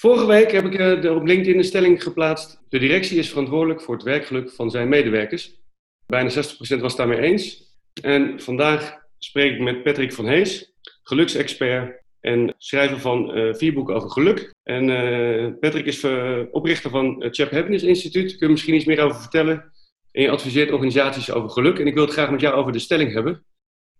[0.00, 2.60] Vorige week heb ik uh, op LinkedIn een stelling geplaatst.
[2.68, 5.60] De directie is verantwoordelijk voor het werkgeluk van zijn medewerkers.
[6.06, 7.76] Bijna 60% was daarmee eens.
[8.02, 10.72] En vandaag spreek ik met Patrick van Hees,
[11.02, 14.54] geluksexpert en schrijver van uh, vier boeken over geluk.
[14.62, 16.04] En uh, Patrick is
[16.50, 18.36] oprichter van het Chap Happiness Instituut.
[18.36, 19.72] Kun je misschien iets meer over vertellen.
[20.12, 21.78] En je adviseert organisaties over geluk.
[21.78, 23.44] En ik wil het graag met jou over de stelling hebben.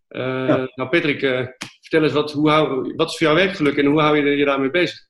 [0.09, 0.71] Ja.
[0.75, 1.21] Nou Patrick,
[1.81, 4.45] vertel eens, wat, hoe hou, wat is voor jou werkgeluk en hoe hou je je
[4.45, 5.08] daarmee bezig?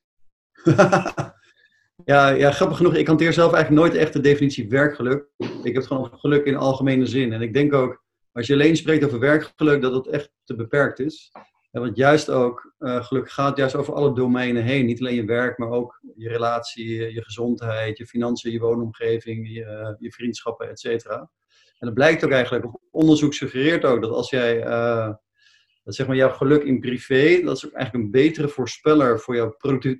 [2.04, 2.94] ja, ja, grappig genoeg.
[2.94, 5.26] Ik hanteer zelf eigenlijk nooit echt de definitie werkgeluk.
[5.36, 7.32] Ik heb het gewoon over geluk in algemene zin.
[7.32, 10.98] En ik denk ook, als je alleen spreekt over werkgeluk, dat het echt te beperkt
[10.98, 11.32] is.
[11.70, 14.86] want juist ook, uh, geluk gaat juist over alle domeinen heen.
[14.86, 19.96] Niet alleen je werk, maar ook je relatie, je, gezondheid, je financiën, je woonomgeving, je,
[19.98, 21.30] je vriendschappen, et cetera.
[21.78, 25.14] En dat blijkt ook eigenlijk, onderzoek suggereert ook dat als jij uh,
[25.88, 29.36] dat zeg maar jouw geluk in privé, dat is ook eigenlijk een betere voorspeller voor
[29.36, 29.56] jouw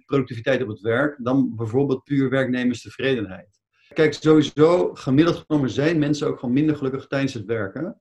[0.07, 3.61] productiviteit op het werk dan bijvoorbeeld puur werknemerstevredenheid.
[3.95, 8.01] Kijk, sowieso, gemiddeld genomen zijn mensen ook gewoon minder gelukkig tijdens het werken.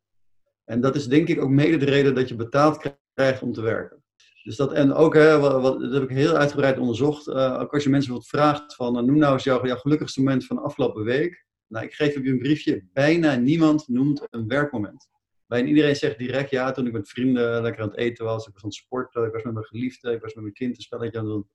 [0.65, 3.61] En dat is denk ik ook mede de reden dat je betaald krijgt om te
[3.61, 4.03] werken.
[4.43, 7.27] Dus dat, en ook, hè, wat, dat heb ik heel uitgebreid onderzocht.
[7.27, 10.19] Uh, ook als je mensen wat vraagt van, uh, noem nou eens jouw, jouw gelukkigste
[10.19, 11.45] moment van de afgelopen week.
[11.67, 12.87] Nou, ik geef je een briefje.
[12.93, 15.09] Bijna niemand noemt een werkmoment.
[15.47, 18.47] Bijna iedereen zegt direct ja toen ik met vrienden lekker aan het eten was.
[18.47, 20.75] Ik was aan het sporten, ik was met mijn geliefde, ik was met mijn kind
[20.75, 21.49] een spelletje aan het doen.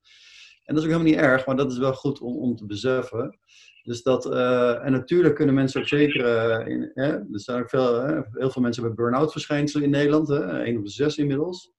[0.64, 2.66] En dat is ook helemaal niet erg, maar dat is wel goed om, om te
[2.66, 3.38] beseffen.
[3.82, 8.00] Dus dat, uh, en natuurlijk kunnen mensen ook zeker, in, hè, er zijn ook veel,
[8.00, 11.72] hè, heel veel mensen hebben burn-out verschijnselen in Nederland, hè, 1 op de 6 inmiddels.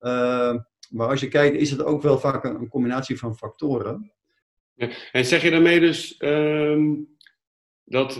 [0.00, 0.54] Uh,
[0.90, 4.12] maar als je kijkt, is het ook wel vaak een, combinatie van factoren.
[4.74, 7.16] Ja, en zeg je daarmee dus um,
[7.84, 8.16] dat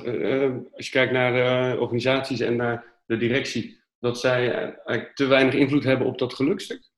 [0.73, 5.85] als je kijkt naar organisaties en naar de directie, dat zij eigenlijk te weinig invloed
[5.85, 6.91] hebben op dat gelukstuk?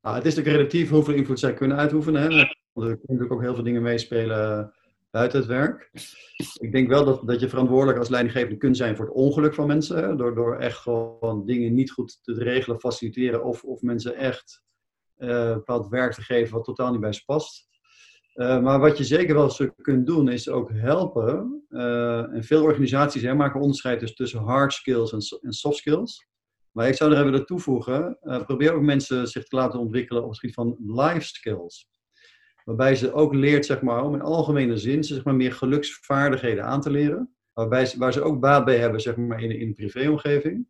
[0.00, 2.22] Nou, het is natuurlijk relatief hoeveel invloed zij kunnen uitoefenen.
[2.22, 2.28] Hè?
[2.28, 4.74] Er kunnen natuurlijk ook heel veel dingen meespelen
[5.10, 5.90] buiten het werk.
[6.58, 9.66] Ik denk wel dat, dat je verantwoordelijk als leidinggevende kunt zijn voor het ongeluk van
[9.66, 10.16] mensen.
[10.16, 13.44] Door, door echt gewoon dingen niet goed te regelen, faciliteren.
[13.44, 14.62] Of, of mensen echt
[15.18, 17.68] uh, bepaald werk te geven wat totaal niet bij ze past.
[18.34, 21.64] Uh, maar wat je zeker wel kunt doen, is ook helpen.
[21.70, 26.26] Uh, en veel organisaties hè, maken onderscheid dus tussen hard skills en, soft skills.
[26.72, 28.18] Maar ik zou er even aan toevoegen.
[28.22, 31.88] Uh, probeer ook mensen zich te laten ontwikkelen op het gebied van life skills.
[32.64, 36.80] Waarbij ze ook leert, zeg maar, om in algemene zin zeg maar, meer geluksvaardigheden aan
[36.80, 37.34] te leren.
[37.52, 40.68] Waarbij ze, waar ze ook baat bij hebben, zeg maar, in, in de privéomgeving.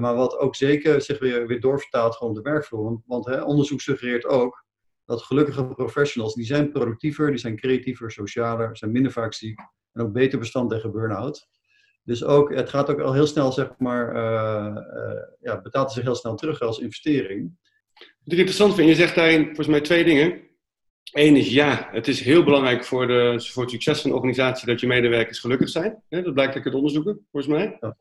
[0.00, 2.84] maar wat ook zeker zich weer, weer doorvertaalt gewoon op de werkvloer.
[2.84, 4.66] Want, want hè, onderzoek suggereert ook
[5.08, 9.60] dat gelukkige professionals, die zijn productiever, die zijn creatiever, socialer, zijn minder vaak ziek
[9.92, 11.48] en ook beter bestand tegen burn-out.
[12.02, 16.02] Dus ook, het gaat ook al heel snel, zeg maar, uh, uh, ja, betaalt zich
[16.02, 17.56] heel snel terug als investering.
[17.94, 20.42] Wat ik interessant vind, je zegt daarin volgens mij twee dingen.
[21.12, 24.66] Eén is ja, het is heel belangrijk voor, de, voor het succes van een organisatie
[24.66, 26.02] dat je medewerkers gelukkig zijn.
[26.08, 27.76] Dat blijkt uit het onderzoeken, volgens mij.
[27.80, 27.96] Ja.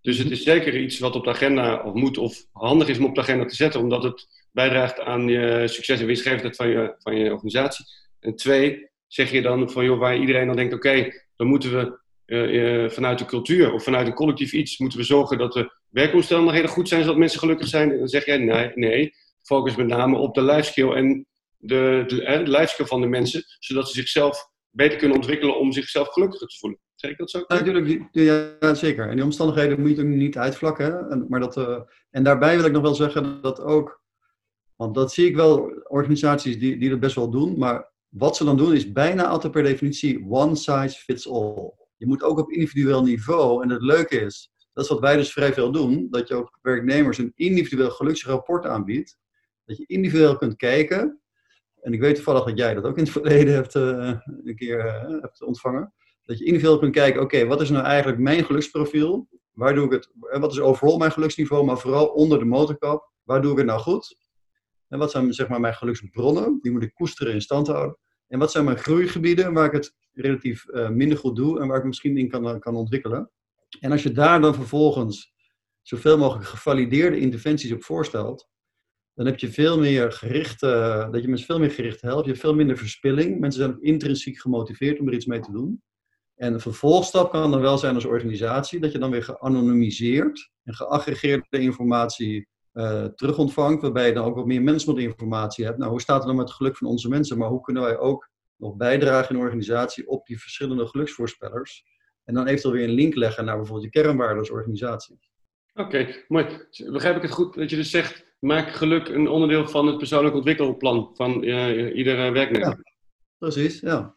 [0.00, 3.04] Dus het is zeker iets wat op de agenda of moet of handig is om
[3.04, 6.94] op de agenda te zetten, omdat het bijdraagt aan je succes en winstgevendheid van je,
[6.98, 7.84] van je organisatie.
[8.20, 12.00] En twee, zeg je dan van joh, waar iedereen dan denkt, oké, dan moeten we
[12.26, 16.70] uh, vanuit de cultuur of vanuit een collectief iets, moeten we zorgen dat de werkomstandigheden
[16.70, 17.90] goed zijn, zodat mensen gelukkig zijn.
[17.90, 21.26] En dan zeg jij, nee, nee, focus met name op de life skill en
[21.56, 25.72] de, de, de life skill van de mensen, zodat ze zichzelf beter kunnen ontwikkelen om
[25.72, 26.78] zichzelf gelukkiger te voelen.
[26.94, 27.38] Zeg ik dat zo?
[27.38, 29.08] Ja, natuurlijk, ja, zeker.
[29.08, 31.26] En die omstandigheden moet je niet uitvlakken.
[31.28, 34.01] Maar dat, en daarbij wil ik nog wel zeggen dat ook
[34.76, 38.44] want dat zie ik wel, organisaties die, die dat best wel doen, maar wat ze
[38.44, 41.72] dan doen is bijna altijd per definitie one size fits all.
[41.96, 45.32] Je moet ook op individueel niveau, en het leuke is, dat is wat wij dus
[45.32, 49.18] vrij veel doen, dat je ook werknemers een individueel geluksrapport aanbiedt,
[49.64, 51.20] dat je individueel kunt kijken,
[51.80, 54.12] en ik weet toevallig dat jij dat ook in het verleden hebt, uh,
[54.44, 55.94] een keer uh, hebt ontvangen,
[56.24, 59.28] dat je individueel kunt kijken, oké, wat is nou eigenlijk mijn geluksprofiel?
[59.52, 63.42] Waar doe ik het, wat is overal mijn geluksniveau, maar vooral onder de motorkap, waar
[63.42, 64.16] doe ik het nou goed?
[64.92, 66.58] En wat zijn zeg maar, mijn geluksbronnen?
[66.60, 67.98] Die moet ik koesteren in stand houden.
[68.28, 71.78] En wat zijn mijn groeigebieden waar ik het relatief uh, minder goed doe en waar
[71.78, 73.30] ik misschien in kan, kan ontwikkelen?
[73.80, 75.32] En als je daar dan vervolgens
[75.82, 78.48] zoveel mogelijk gevalideerde interventies op voorstelt,
[79.14, 82.24] dan heb je veel meer gericht, uh, dat je mensen veel meer gericht helpt.
[82.24, 83.40] Je hebt veel minder verspilling.
[83.40, 85.82] Mensen zijn ook intrinsiek gemotiveerd om er iets mee te doen.
[86.34, 90.74] En een vervolgstap kan dan wel zijn als organisatie dat je dan weer geanonimiseerd en
[90.74, 95.78] geaggregeerde informatie uh, terug ontvangt, waarbij je dan ook wat meer informatie hebt.
[95.78, 97.38] Nou, hoe staat het dan met het geluk van onze mensen?
[97.38, 101.84] Maar hoe kunnen wij ook nog bijdragen in de organisatie op die verschillende geluksvoorspellers?
[102.24, 105.18] En dan eventueel weer een link leggen naar bijvoorbeeld je kernwaarden als organisatie.
[105.74, 106.46] Oké, mooi.
[106.90, 110.34] Begrijp ik het goed dat je dus zegt, maak geluk een onderdeel van het persoonlijk
[110.34, 112.68] ontwikkelplan van uh, iedere werknemer.
[112.68, 112.78] Ja,
[113.38, 114.16] precies, ja.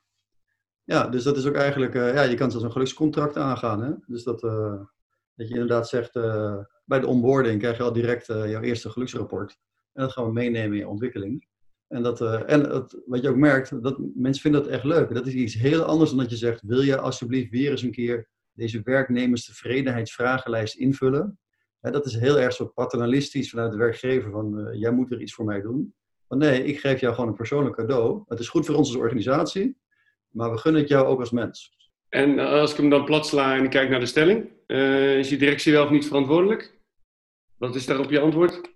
[0.84, 3.84] Ja, dus dat is ook eigenlijk, ja, je kan zelfs een gelukscontract aangaan.
[3.84, 3.92] Hè?
[4.06, 4.42] Dus dat,
[5.36, 6.14] dat je inderdaad zegt,
[6.86, 9.58] bij de onboarding krijg je al direct jouw eerste geluksrapport.
[9.94, 11.48] En dat gaan we meenemen in je ontwikkeling.
[11.88, 15.14] En, dat, uh, en wat je ook merkt, dat mensen vinden dat echt leuk.
[15.14, 17.92] Dat is iets heel anders dan dat je zegt, wil je alsjeblieft weer eens een
[17.92, 21.40] keer deze werknemerstevredenheidsvragenlijst invullen?
[21.80, 25.34] dat is heel erg zo paternalistisch vanuit de werkgever van, uh, jij moet er iets
[25.34, 25.94] voor mij doen.
[26.28, 28.24] Maar nee, ik geef jou gewoon een persoonlijk cadeau.
[28.28, 29.78] Het is goed voor ons als organisatie,
[30.30, 31.74] maar we gunnen het jou ook als mens.
[32.10, 34.50] En als ik hem dan plat sla en ik kijk naar de stelling,
[35.20, 36.75] is die directie wel of niet verantwoordelijk?
[37.58, 38.74] Wat is daarop je antwoord?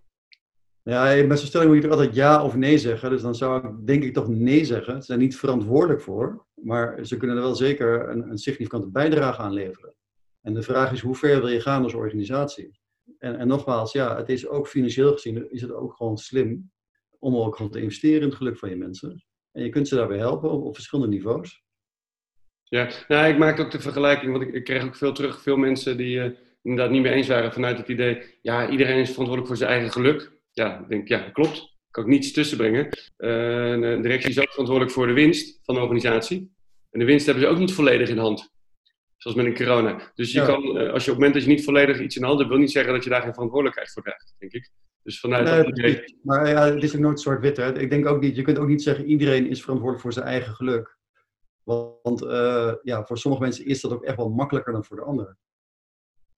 [0.84, 3.10] Ja, met zo'n stelling moet je er altijd ja of nee zeggen.
[3.10, 5.00] Dus dan zou ik denk ik toch nee zeggen.
[5.00, 9.42] Ze zijn niet verantwoordelijk voor, maar ze kunnen er wel zeker een, een significante bijdrage
[9.42, 9.94] aan leveren.
[10.42, 12.80] En de vraag is, hoe ver wil je gaan als organisatie?
[13.18, 16.72] En, en nogmaals, ja, het is ook financieel gezien, is het ook gewoon slim
[17.20, 19.24] om ook gewoon te investeren in het geluk van je mensen.
[19.52, 21.64] En je kunt ze daarbij helpen op, op verschillende niveaus.
[22.64, 25.58] Ja, nou, ik maak ook de vergelijking, want ik, ik kreeg ook veel terug, veel
[25.58, 29.48] mensen die uh, inderdaad niet mee eens waren vanuit het idee, ja, iedereen is verantwoordelijk
[29.48, 31.58] voor zijn eigen geluk ja, ik denk ja, klopt.
[31.58, 32.86] Ik kan ook niets tussenbrengen.
[32.86, 32.92] Uh,
[33.82, 36.54] de directie is ook verantwoordelijk voor de winst van de organisatie.
[36.92, 38.52] En de winst hebben ze ook niet volledig in hand.
[39.18, 40.12] Zoals met een corona.
[40.16, 42.24] Dus je kan, uh, als je op het moment dat je niet volledig iets in
[42.24, 44.72] hand hebt, wil niet zeggen dat je daar geen verantwoordelijkheid voor krijgt, denk ik.
[45.04, 46.04] Dus vanuit nee, dat idee...
[46.24, 47.58] Maar ja, het is ook nooit zwart-wit.
[47.58, 50.54] Ik denk ook niet, je kunt ook niet zeggen iedereen is verantwoordelijk voor zijn eigen
[50.54, 50.98] geluk.
[51.64, 55.04] Want uh, ja, voor sommige mensen is dat ook echt wel makkelijker dan voor de
[55.04, 55.38] anderen.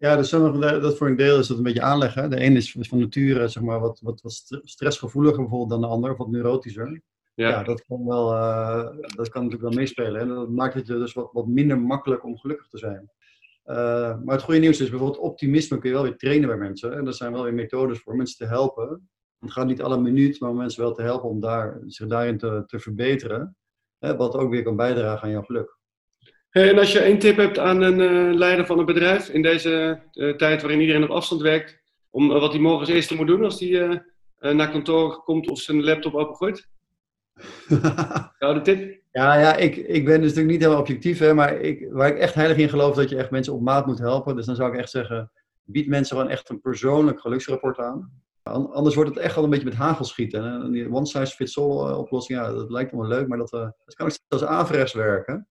[0.01, 2.29] Ja, dus dat voor een deel is dat een beetje aanleggen.
[2.29, 6.11] De een is van nature zeg maar, wat, wat, wat stressgevoeliger bijvoorbeeld dan de ander,
[6.11, 7.01] of wat neurotischer.
[7.33, 10.21] Ja, ja dat, kan wel, uh, dat kan natuurlijk wel meespelen.
[10.21, 13.11] En dat maakt het dus wat, wat minder makkelijk om gelukkig te zijn.
[13.65, 13.75] Uh,
[14.23, 16.93] maar het goede nieuws is bijvoorbeeld optimisme kun je wel weer trainen bij mensen.
[16.93, 19.09] En er zijn wel weer methodes voor mensen te helpen.
[19.39, 22.37] Het gaat niet alle minuut, maar om mensen wel te helpen om daar, zich daarin
[22.37, 23.55] te, te verbeteren.
[23.99, 25.79] Hè, wat ook weer kan bijdragen aan jouw geluk.
[26.51, 30.01] En als je één tip hebt aan een uh, leider van een bedrijf in deze
[30.13, 33.43] uh, tijd waarin iedereen op afstand werkt, om uh, wat hij morgens eerst moet doen
[33.43, 34.03] als hij
[34.39, 36.67] naar kantoor komt of zijn laptop opengooit?
[38.39, 38.99] de tip?
[39.11, 42.17] Ja, ja ik, ik ben dus natuurlijk niet helemaal objectief, hè, maar ik, waar ik
[42.17, 44.35] echt heilig in geloof dat je echt mensen op maat moet helpen.
[44.35, 45.31] Dus dan zou ik echt zeggen,
[45.63, 48.11] bied mensen gewoon echt een persoonlijk geluksrapport aan.
[48.43, 50.43] Anders wordt het echt al een beetje met hagel schieten.
[50.43, 53.51] En die one size fits all oplossing, ja, dat lijkt me wel leuk, maar dat,
[53.51, 55.47] dat kan ook als averechts werken.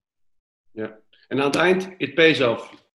[0.72, 1.00] Ja.
[1.28, 2.88] En aan het eind, it pays off.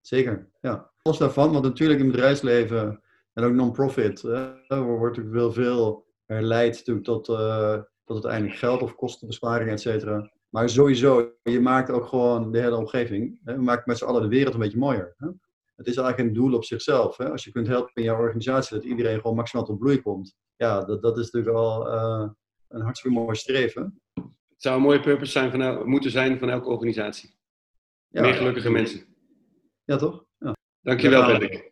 [0.00, 0.90] Zeker, ja.
[1.02, 6.84] Los daarvan, want natuurlijk in het bedrijfsleven en ook non-profit wordt natuurlijk wel veel herleid
[7.02, 10.32] tot, uh, tot uiteindelijk geld of kostenbesparing, et cetera.
[10.48, 14.28] Maar sowieso, je maakt ook gewoon de hele omgeving, hè, maken met z'n allen de
[14.28, 15.14] wereld een beetje mooier.
[15.16, 15.26] Hè?
[15.76, 17.16] Het is eigenlijk een doel op zichzelf.
[17.16, 17.30] Hè?
[17.30, 20.36] Als je kunt helpen in jouw organisatie dat iedereen gewoon maximaal tot bloei komt.
[20.56, 22.28] Ja, dat, dat is natuurlijk al uh,
[22.68, 24.00] een hartstikke mooi streven.
[24.60, 27.34] Het zou een mooie purpose zijn van, moeten zijn van elke organisatie.
[28.08, 29.06] Ja, Meer gelukkige mensen.
[29.84, 30.24] Ja, toch?
[30.38, 30.56] Ja.
[30.80, 31.69] Dankjewel, Patrick.